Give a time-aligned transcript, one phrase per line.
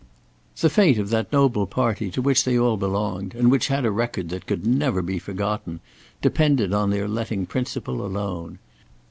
[0.59, 3.91] The fate of that noble party to which they all belonged, and which had a
[3.91, 5.79] record that could never be forgotten,
[6.23, 8.57] depended on their letting principle alone.